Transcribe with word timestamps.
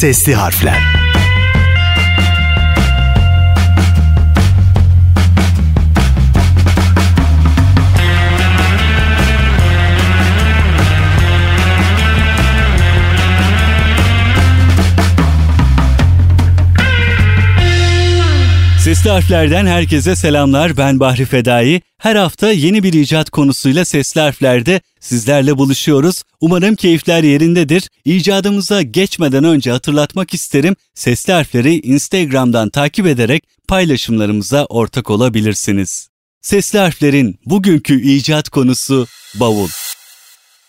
Sesli 0.00 0.32
harfler. 0.32 0.99
Sesli 19.00 19.10
harflerden 19.10 19.66
herkese 19.66 20.16
selamlar. 20.16 20.76
Ben 20.76 21.00
Bahri 21.00 21.24
Fedai. 21.24 21.80
Her 21.98 22.16
hafta 22.16 22.52
yeni 22.52 22.82
bir 22.82 22.92
icat 22.92 23.30
konusuyla 23.30 23.84
sesli 23.84 24.20
harflerde 24.20 24.80
sizlerle 25.00 25.58
buluşuyoruz. 25.58 26.22
Umarım 26.40 26.74
keyifler 26.76 27.22
yerindedir. 27.22 27.88
İcadımıza 28.04 28.82
geçmeden 28.82 29.44
önce 29.44 29.70
hatırlatmak 29.70 30.34
isterim. 30.34 30.76
Sesli 30.94 31.32
harfleri 31.32 31.80
Instagram'dan 31.80 32.70
takip 32.70 33.06
ederek 33.06 33.44
paylaşımlarımıza 33.68 34.64
ortak 34.64 35.10
olabilirsiniz. 35.10 36.08
Sesli 36.42 36.78
harflerin 36.78 37.38
bugünkü 37.46 38.00
icat 38.00 38.48
konusu 38.48 39.06
bavul. 39.34 39.68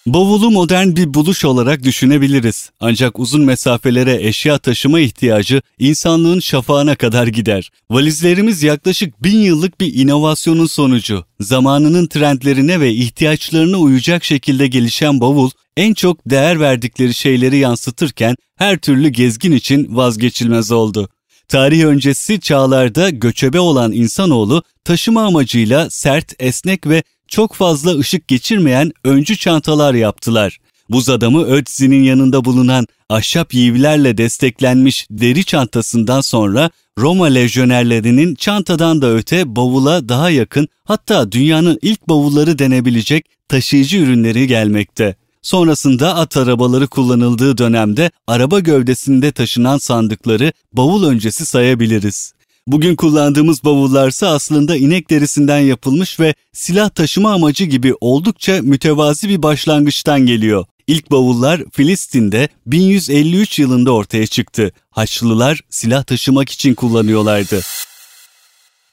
Bavulu 0.06 0.52
modern 0.52 0.96
bir 0.96 1.14
buluş 1.14 1.46
olarak 1.46 1.84
düşünebiliriz. 1.84 2.70
Ancak 2.80 3.20
uzun 3.20 3.42
mesafelere 3.42 4.28
eşya 4.28 4.58
taşıma 4.58 5.00
ihtiyacı 5.00 5.62
insanlığın 5.80 6.40
şafağına 6.40 6.96
kadar 6.96 7.28
gider. 7.28 7.72
Valizlerimiz 7.92 8.64
yaklaşık 8.64 9.24
bin 9.24 9.40
yıllık 9.40 9.82
bir 9.82 9.94
inovasyonun 9.94 10.66
sonucu. 10.66 11.26
Zamanının 11.40 12.08
trendlerine 12.08 12.80
ve 12.80 12.94
ihtiyaçlarına 12.94 13.78
uyacak 13.78 14.24
şekilde 14.24 14.68
gelişen 14.68 15.22
bavul, 15.22 15.50
en 15.78 15.94
çok 15.94 16.30
değer 16.30 16.60
verdikleri 16.60 17.14
şeyleri 17.14 17.58
yansıtırken 17.58 18.36
her 18.58 18.78
türlü 18.78 19.10
gezgin 19.10 19.52
için 19.52 19.96
vazgeçilmez 19.96 20.72
oldu. 20.72 21.10
Tarih 21.48 21.84
öncesi 21.84 22.40
çağlarda 22.40 23.10
göçebe 23.10 23.60
olan 23.60 23.92
insanoğlu 23.92 24.64
taşıma 24.84 25.24
amacıyla 25.24 25.90
sert, 25.90 26.34
esnek 26.40 26.88
ve 26.88 27.04
çok 27.32 27.54
fazla 27.54 27.98
ışık 27.98 28.28
geçirmeyen 28.28 28.92
öncü 29.04 29.38
çantalar 29.38 29.94
yaptılar. 29.94 30.58
Buz 30.90 31.10
adamı 31.10 31.46
Ötzi'nin 31.46 32.04
yanında 32.04 32.46
bulunan 32.46 32.88
ahşap 33.10 33.54
yivlerle 33.54 34.18
desteklenmiş 34.18 35.08
deri 35.12 35.44
çantasından 35.44 36.22
sonra 36.22 36.70
Roma 37.00 37.26
lejyonerlerinin 37.26 38.36
çantadan 38.36 39.02
da 39.02 39.14
öte 39.14 39.56
bavula 39.56 40.10
daha 40.10 40.30
yakın 40.30 40.68
hatta 40.84 41.32
dünyanın 41.32 41.80
ilk 41.82 42.10
bavulları 42.10 42.60
denebilecek 42.60 43.26
taşıyıcı 43.48 43.98
ürünleri 43.98 44.48
gelmekte. 44.48 45.16
Sonrasında 45.42 46.16
at 46.16 46.38
arabaları 46.38 46.88
kullanıldığı 46.88 47.58
dönemde 47.58 48.12
araba 48.28 48.60
gövdesinde 48.60 49.32
taşınan 49.32 49.78
sandıkları 49.78 50.54
bavul 50.74 51.04
öncesi 51.04 51.46
sayabiliriz. 51.46 52.34
Bugün 52.72 52.96
kullandığımız 52.96 53.64
bavullarsa 53.64 54.28
aslında 54.28 54.76
inek 54.76 55.10
derisinden 55.10 55.60
yapılmış 55.60 56.20
ve 56.20 56.34
silah 56.54 56.90
taşıma 56.90 57.34
amacı 57.34 57.66
gibi 57.66 57.94
oldukça 58.02 58.62
mütevazi 58.62 59.30
bir 59.30 59.44
başlangıçtan 59.44 60.26
geliyor. 60.26 60.66
İlk 60.88 61.12
bavullar 61.12 61.64
Filistin'de 61.72 62.50
1153 62.66 63.60
yılında 63.60 63.92
ortaya 63.92 64.28
çıktı. 64.28 64.72
Haçlılar 64.92 65.60
silah 65.70 66.04
taşımak 66.04 66.50
için 66.50 66.74
kullanıyorlardı. 66.74 67.62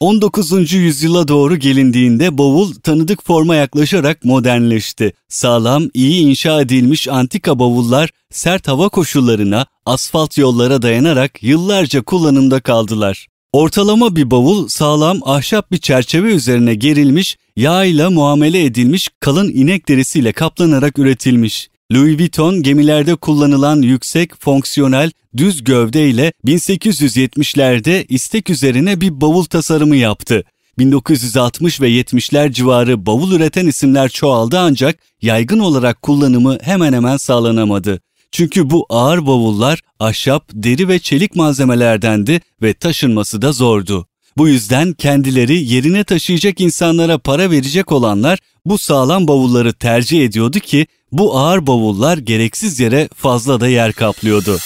19. 0.01 0.73
yüzyıla 0.73 1.29
doğru 1.29 1.57
gelindiğinde 1.57 2.39
bavul 2.39 2.75
tanıdık 2.75 3.27
forma 3.27 3.55
yaklaşarak 3.55 4.25
modernleşti. 4.25 5.13
Sağlam, 5.29 5.89
iyi 5.95 6.23
inşa 6.23 6.61
edilmiş 6.61 7.09
antika 7.09 7.59
bavullar 7.59 8.11
sert 8.31 8.69
hava 8.69 8.89
koşullarına, 8.89 9.67
asfalt 9.87 10.39
yollara 10.39 10.83
dayanarak 10.83 11.43
yıllarca 11.43 12.03
kullanımda 12.03 12.61
kaldılar. 12.61 13.27
Ortalama 13.53 14.17
bir 14.17 14.31
bavul 14.31 14.69
sağlam 14.69 15.21
ahşap 15.25 15.73
bir 15.73 15.79
çerçeve 15.79 16.35
üzerine 16.35 16.75
gerilmiş, 16.75 17.37
yağ 17.57 17.85
ile 17.85 18.09
muamele 18.09 18.65
edilmiş 18.65 19.09
kalın 19.21 19.49
inek 19.49 19.89
derisiyle 19.89 20.33
kaplanarak 20.33 20.99
üretilmiş. 20.99 21.69
Louis 21.93 22.19
Vuitton 22.19 22.63
gemilerde 22.63 23.15
kullanılan 23.15 23.83
yüksek, 23.83 24.41
fonksiyonel, 24.41 25.11
düz 25.37 25.65
gövde 25.65 26.09
ile 26.09 26.33
1870'lerde 26.47 28.07
istek 28.09 28.51
üzerine 28.51 29.01
bir 29.01 29.21
bavul 29.21 29.45
tasarımı 29.45 29.97
yaptı. 29.97 30.45
1960 30.79 31.81
ve 31.81 31.91
70'ler 31.91 32.53
civarı 32.53 33.07
bavul 33.07 33.33
üreten 33.33 33.67
isimler 33.67 34.09
çoğaldı 34.09 34.59
ancak 34.59 34.99
yaygın 35.23 35.59
olarak 35.59 36.03
kullanımı 36.03 36.59
hemen 36.63 36.93
hemen 36.93 37.17
sağlanamadı. 37.17 38.01
Çünkü 38.33 38.71
bu 38.71 38.87
ağır 38.89 39.27
bavullar 39.27 39.81
ahşap, 40.01 40.45
deri 40.53 40.89
ve 40.89 40.99
çelik 40.99 41.37
malzemelerdendi 41.37 42.41
ve 42.63 42.75
taşınması 42.75 43.43
da 43.43 43.53
zordu. 43.53 44.07
Bu 44.37 44.49
yüzden 44.49 44.93
kendileri 44.93 45.65
yerine 45.65 46.05
taşıyacak 46.05 46.61
insanlara 46.61 47.19
para 47.19 47.51
verecek 47.51 47.93
olanlar 47.93 48.39
bu 48.65 48.79
sağlam 48.79 49.29
bavulları 49.29 49.73
tercih 49.73 50.25
ediyordu 50.25 50.59
ki 50.59 50.87
bu 51.13 51.39
ağır 51.39 51.67
bavullar 51.67 52.19
gereksiz 52.19 52.81
yere 52.81 53.09
fazla 53.15 53.61
da 53.61 53.69
yer 53.69 53.93
kaplıyordu. 53.93 54.59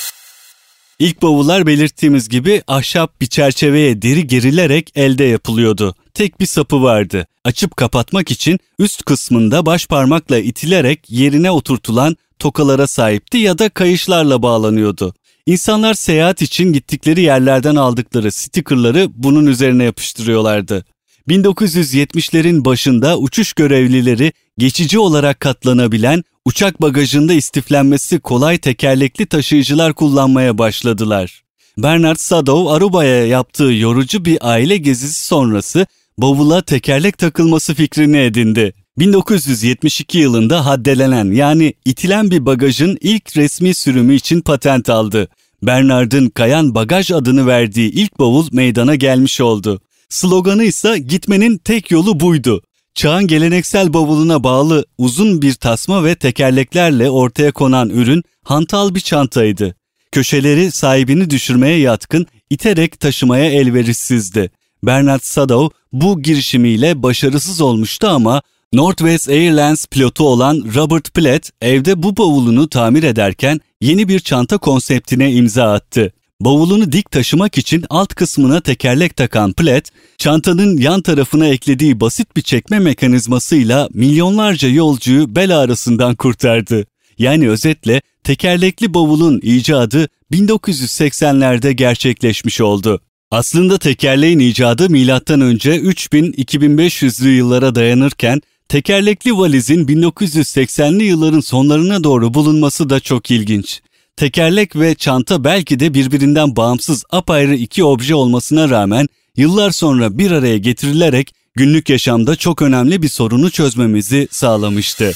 İlk 0.98 1.22
bavullar 1.22 1.66
belirttiğimiz 1.66 2.28
gibi 2.28 2.62
ahşap 2.66 3.20
bir 3.20 3.26
çerçeveye 3.26 4.02
deri 4.02 4.26
gerilerek 4.26 4.92
elde 4.94 5.24
yapılıyordu. 5.24 5.94
Tek 6.14 6.40
bir 6.40 6.46
sapı 6.46 6.82
vardı. 6.82 7.26
Açıp 7.44 7.76
kapatmak 7.76 8.30
için 8.30 8.58
üst 8.78 9.04
kısmında 9.04 9.66
baş 9.66 9.86
parmakla 9.86 10.38
itilerek 10.38 11.10
yerine 11.10 11.50
oturtulan 11.50 12.16
tokalara 12.38 12.86
sahipti 12.86 13.38
ya 13.38 13.58
da 13.58 13.68
kayışlarla 13.68 14.42
bağlanıyordu. 14.42 15.14
İnsanlar 15.46 15.94
seyahat 15.94 16.42
için 16.42 16.72
gittikleri 16.72 17.20
yerlerden 17.20 17.76
aldıkları 17.76 18.32
stikerleri 18.32 19.08
bunun 19.14 19.46
üzerine 19.46 19.84
yapıştırıyorlardı. 19.84 20.84
1970'lerin 21.28 22.64
başında 22.64 23.18
uçuş 23.18 23.52
görevlileri 23.52 24.32
geçici 24.58 24.98
olarak 24.98 25.40
katlanabilen, 25.40 26.24
uçak 26.44 26.82
bagajında 26.82 27.32
istiflenmesi 27.32 28.20
kolay 28.20 28.58
tekerlekli 28.58 29.26
taşıyıcılar 29.26 29.92
kullanmaya 29.92 30.58
başladılar. 30.58 31.42
Bernard 31.78 32.16
Sadow 32.16 32.72
Aruba'ya 32.72 33.26
yaptığı 33.26 33.72
yorucu 33.72 34.24
bir 34.24 34.38
aile 34.40 34.76
gezisi 34.76 35.24
sonrası 35.24 35.86
bavula 36.18 36.62
tekerlek 36.62 37.18
takılması 37.18 37.74
fikrini 37.74 38.18
edindi. 38.18 38.74
1972 38.98 40.18
yılında 40.18 40.66
haddelenen 40.66 41.32
yani 41.32 41.74
itilen 41.84 42.30
bir 42.30 42.46
bagajın 42.46 42.98
ilk 43.00 43.36
resmi 43.36 43.74
sürümü 43.74 44.14
için 44.14 44.40
patent 44.40 44.90
aldı. 44.90 45.28
Bernard'ın 45.62 46.28
Kayan 46.28 46.74
Bagaj 46.74 47.10
adını 47.10 47.46
verdiği 47.46 47.90
ilk 47.90 48.18
bavul 48.18 48.48
meydana 48.52 48.94
gelmiş 48.94 49.40
oldu. 49.40 49.80
Sloganı 50.08 50.64
ise 50.64 50.98
gitmenin 50.98 51.58
tek 51.58 51.90
yolu 51.90 52.20
buydu. 52.20 52.62
Çağın 52.94 53.26
geleneksel 53.26 53.92
bavuluna 53.92 54.44
bağlı 54.44 54.84
uzun 54.98 55.42
bir 55.42 55.54
tasma 55.54 56.04
ve 56.04 56.14
tekerleklerle 56.14 57.10
ortaya 57.10 57.52
konan 57.52 57.90
ürün 57.90 58.22
hantal 58.44 58.94
bir 58.94 59.00
çantaydı. 59.00 59.74
Köşeleri 60.12 60.70
sahibini 60.70 61.30
düşürmeye 61.30 61.78
yatkın, 61.78 62.26
iterek 62.50 63.00
taşımaya 63.00 63.44
elverişsizdi. 63.44 64.50
Bernard 64.82 65.20
Sadow 65.22 65.76
bu 65.92 66.22
girişimiyle 66.22 67.02
başarısız 67.02 67.60
olmuştu 67.60 68.06
ama 68.06 68.42
Northwest 68.72 69.28
Airlines 69.28 69.86
pilotu 69.86 70.24
olan 70.24 70.64
Robert 70.74 71.14
Platt 71.14 71.50
evde 71.62 72.02
bu 72.02 72.16
bavulunu 72.16 72.68
tamir 72.68 73.02
ederken 73.02 73.60
yeni 73.80 74.08
bir 74.08 74.20
çanta 74.20 74.58
konseptine 74.58 75.32
imza 75.32 75.72
attı. 75.72 76.12
Bavulunu 76.40 76.92
dik 76.92 77.10
taşımak 77.10 77.58
için 77.58 77.84
alt 77.90 78.14
kısmına 78.14 78.60
tekerlek 78.60 79.16
takan 79.16 79.52
Platt, 79.52 79.88
çantanın 80.18 80.76
yan 80.76 81.02
tarafına 81.02 81.46
eklediği 81.46 82.00
basit 82.00 82.36
bir 82.36 82.42
çekme 82.42 82.78
mekanizmasıyla 82.78 83.88
milyonlarca 83.94 84.68
yolcuyu 84.68 85.36
bel 85.36 85.58
ağrısından 85.58 86.14
kurtardı. 86.14 86.86
Yani 87.18 87.50
özetle 87.50 88.02
tekerlekli 88.24 88.94
bavulun 88.94 89.40
icadı 89.42 90.08
1980'lerde 90.32 91.70
gerçekleşmiş 91.70 92.60
oldu. 92.60 93.00
Aslında 93.30 93.78
tekerleğin 93.78 94.38
icadı 94.38 94.90
M.Ö. 94.90 95.02
3000-2500'lü 95.02 97.28
yıllara 97.28 97.74
dayanırken 97.74 98.42
Tekerlekli 98.72 99.38
valizin 99.38 99.86
1980'li 99.86 101.04
yılların 101.04 101.40
sonlarına 101.40 102.04
doğru 102.04 102.34
bulunması 102.34 102.90
da 102.90 103.00
çok 103.00 103.30
ilginç. 103.30 103.80
Tekerlek 104.16 104.76
ve 104.76 104.94
çanta 104.94 105.44
belki 105.44 105.80
de 105.80 105.94
birbirinden 105.94 106.56
bağımsız 106.56 107.04
apayrı 107.10 107.54
iki 107.54 107.84
obje 107.84 108.14
olmasına 108.14 108.70
rağmen 108.70 109.08
yıllar 109.36 109.70
sonra 109.70 110.18
bir 110.18 110.30
araya 110.30 110.58
getirilerek 110.58 111.34
günlük 111.54 111.90
yaşamda 111.90 112.36
çok 112.36 112.62
önemli 112.62 113.02
bir 113.02 113.08
sorunu 113.08 113.50
çözmemizi 113.50 114.28
sağlamıştı. 114.30 115.12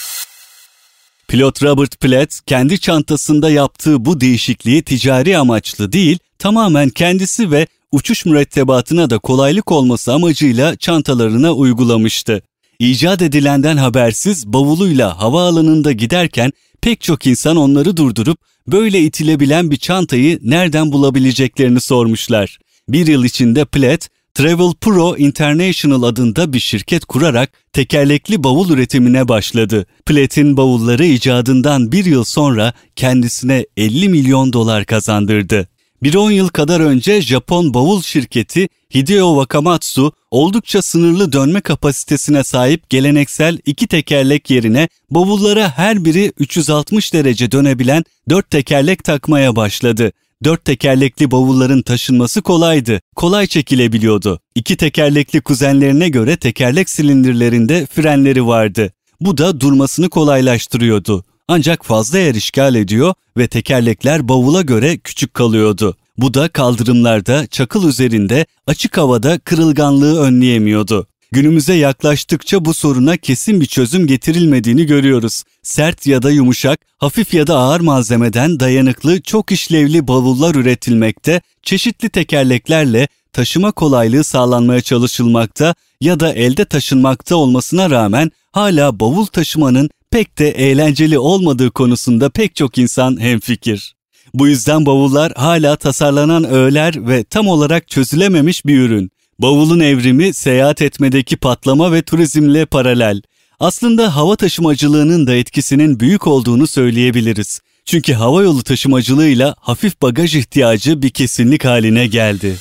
Pilot 1.28 1.62
Robert 1.62 2.00
Platt 2.00 2.40
kendi 2.46 2.80
çantasında 2.80 3.50
yaptığı 3.50 4.04
bu 4.04 4.20
değişikliği 4.20 4.82
ticari 4.82 5.38
amaçlı 5.38 5.92
değil, 5.92 6.18
tamamen 6.38 6.88
kendisi 6.88 7.50
ve 7.50 7.66
uçuş 7.92 8.26
mürettebatına 8.26 9.10
da 9.10 9.18
kolaylık 9.18 9.72
olması 9.72 10.12
amacıyla 10.12 10.76
çantalarına 10.76 11.52
uygulamıştı. 11.52 12.42
İcat 12.78 13.22
edilenden 13.22 13.76
habersiz 13.76 14.46
bavuluyla 14.46 15.18
havaalanında 15.18 15.92
giderken 15.92 16.52
pek 16.80 17.00
çok 17.00 17.26
insan 17.26 17.56
onları 17.56 17.96
durdurup 17.96 18.38
böyle 18.66 19.00
itilebilen 19.00 19.70
bir 19.70 19.76
çantayı 19.76 20.38
nereden 20.42 20.92
bulabileceklerini 20.92 21.80
sormuşlar. 21.80 22.58
Bir 22.88 23.06
yıl 23.06 23.24
içinde 23.24 23.64
Plaid, 23.64 24.02
Travel 24.34 24.74
Pro 24.80 25.16
International 25.16 26.02
adında 26.02 26.52
bir 26.52 26.60
şirket 26.60 27.04
kurarak 27.04 27.52
tekerlekli 27.72 28.44
bavul 28.44 28.70
üretimine 28.70 29.28
başladı. 29.28 29.86
Plaid'in 30.06 30.56
bavulları 30.56 31.04
icadından 31.04 31.92
bir 31.92 32.04
yıl 32.04 32.24
sonra 32.24 32.72
kendisine 32.96 33.66
50 33.76 34.08
milyon 34.08 34.52
dolar 34.52 34.84
kazandırdı. 34.84 35.68
Bir 36.02 36.14
10 36.14 36.30
yıl 36.30 36.48
kadar 36.48 36.80
önce 36.80 37.22
Japon 37.22 37.74
bavul 37.74 38.02
şirketi 38.02 38.68
Hideo 38.94 39.34
Wakamatsu 39.34 40.12
oldukça 40.30 40.82
sınırlı 40.82 41.32
dönme 41.32 41.60
kapasitesine 41.60 42.44
sahip 42.44 42.90
geleneksel 42.90 43.58
iki 43.66 43.86
tekerlek 43.86 44.50
yerine 44.50 44.88
bavullara 45.10 45.68
her 45.78 46.04
biri 46.04 46.32
360 46.38 47.12
derece 47.14 47.52
dönebilen 47.52 48.04
dört 48.30 48.50
tekerlek 48.50 49.04
takmaya 49.04 49.56
başladı. 49.56 50.12
Dört 50.44 50.64
tekerlekli 50.64 51.30
bavulların 51.30 51.82
taşınması 51.82 52.42
kolaydı, 52.42 53.00
kolay 53.16 53.46
çekilebiliyordu. 53.46 54.40
İki 54.54 54.76
tekerlekli 54.76 55.40
kuzenlerine 55.40 56.08
göre 56.08 56.36
tekerlek 56.36 56.90
silindirlerinde 56.90 57.86
frenleri 57.86 58.46
vardı. 58.46 58.92
Bu 59.20 59.38
da 59.38 59.60
durmasını 59.60 60.08
kolaylaştırıyordu. 60.08 61.24
Ancak 61.48 61.84
fazla 61.84 62.18
yer 62.18 62.34
işgal 62.34 62.74
ediyor 62.74 63.14
ve 63.36 63.46
tekerlekler 63.48 64.28
bavula 64.28 64.62
göre 64.62 64.98
küçük 64.98 65.34
kalıyordu. 65.34 65.96
Bu 66.18 66.34
da 66.34 66.48
kaldırımlarda, 66.48 67.46
çakıl 67.46 67.88
üzerinde, 67.88 68.46
açık 68.66 68.98
havada 68.98 69.38
kırılganlığı 69.38 70.20
önleyemiyordu. 70.20 71.06
Günümüze 71.32 71.74
yaklaştıkça 71.74 72.64
bu 72.64 72.74
soruna 72.74 73.16
kesin 73.16 73.60
bir 73.60 73.66
çözüm 73.66 74.06
getirilmediğini 74.06 74.86
görüyoruz. 74.86 75.42
Sert 75.62 76.06
ya 76.06 76.22
da 76.22 76.30
yumuşak, 76.30 76.80
hafif 76.98 77.34
ya 77.34 77.46
da 77.46 77.56
ağır 77.56 77.80
malzemeden 77.80 78.60
dayanıklı, 78.60 79.20
çok 79.20 79.52
işlevli 79.52 80.08
bavullar 80.08 80.54
üretilmekte, 80.54 81.40
çeşitli 81.62 82.08
tekerleklerle 82.08 83.08
taşıma 83.32 83.72
kolaylığı 83.72 84.24
sağlanmaya 84.24 84.80
çalışılmakta 84.80 85.74
ya 86.00 86.20
da 86.20 86.32
elde 86.32 86.64
taşınmakta 86.64 87.36
olmasına 87.36 87.90
rağmen 87.90 88.30
hala 88.52 89.00
bavul 89.00 89.26
taşımanın 89.26 89.90
pek 90.10 90.38
de 90.38 90.50
eğlenceli 90.50 91.18
olmadığı 91.18 91.70
konusunda 91.70 92.30
pek 92.30 92.56
çok 92.56 92.78
insan 92.78 93.20
hemfikir. 93.20 93.95
Bu 94.34 94.48
yüzden 94.48 94.86
bavullar 94.86 95.32
hala 95.36 95.76
tasarlanan 95.76 96.44
öğeler 96.44 97.08
ve 97.08 97.24
tam 97.24 97.48
olarak 97.48 97.88
çözülememiş 97.88 98.66
bir 98.66 98.78
ürün. 98.80 99.10
Bavulun 99.38 99.80
evrimi 99.80 100.34
seyahat 100.34 100.82
etmedeki 100.82 101.36
patlama 101.36 101.92
ve 101.92 102.02
turizmle 102.02 102.66
paralel. 102.66 103.22
Aslında 103.60 104.16
hava 104.16 104.36
taşımacılığının 104.36 105.26
da 105.26 105.34
etkisinin 105.34 106.00
büyük 106.00 106.26
olduğunu 106.26 106.66
söyleyebiliriz. 106.66 107.60
Çünkü 107.84 108.12
hava 108.12 108.42
yolu 108.42 108.62
taşımacılığıyla 108.62 109.54
hafif 109.60 110.02
bagaj 110.02 110.36
ihtiyacı 110.36 111.02
bir 111.02 111.10
kesinlik 111.10 111.64
haline 111.64 112.06
geldi. 112.06 112.56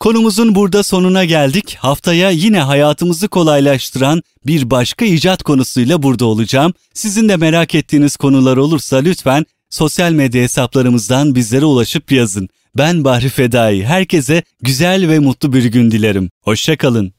Konumuzun 0.00 0.54
burada 0.54 0.82
sonuna 0.82 1.24
geldik. 1.24 1.76
Haftaya 1.80 2.30
yine 2.30 2.60
hayatımızı 2.60 3.28
kolaylaştıran 3.28 4.22
bir 4.46 4.70
başka 4.70 5.04
icat 5.04 5.42
konusuyla 5.42 6.02
burada 6.02 6.24
olacağım. 6.24 6.74
Sizin 6.94 7.28
de 7.28 7.36
merak 7.36 7.74
ettiğiniz 7.74 8.16
konular 8.16 8.56
olursa 8.56 8.96
lütfen 8.96 9.46
sosyal 9.72 10.12
medya 10.12 10.42
hesaplarımızdan 10.42 11.34
bizlere 11.34 11.64
ulaşıp 11.64 12.12
yazın. 12.12 12.48
Ben 12.78 13.04
Bahri 13.04 13.28
Fedai. 13.28 13.84
Herkese 13.84 14.42
güzel 14.62 15.08
ve 15.08 15.18
mutlu 15.18 15.52
bir 15.52 15.64
gün 15.64 15.90
dilerim. 15.90 16.30
Hoşçakalın. 16.40 17.12